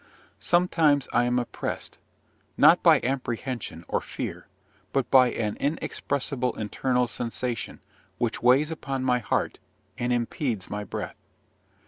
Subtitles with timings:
[0.39, 1.99] Sometimes I am oppressed,
[2.57, 4.47] not by apprehension or fear,
[4.93, 7.81] but by an inexpressible internal sensation,
[8.17, 9.59] which weighs upon my heart,
[9.99, 11.17] and impedes my breath!